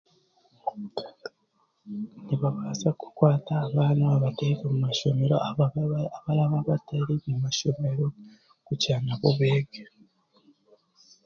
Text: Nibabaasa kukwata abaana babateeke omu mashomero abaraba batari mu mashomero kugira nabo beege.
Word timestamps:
Nibabaasa 2.25 2.89
kukwata 2.99 3.53
abaana 3.65 4.01
babateeke 4.11 4.63
omu 4.67 4.79
mashomero 4.85 5.35
abaraba 6.19 6.57
batari 6.67 7.15
mu 7.27 7.35
mashomero 7.45 8.05
kugira 8.65 8.97
nabo 9.05 9.29
beege. 9.39 9.83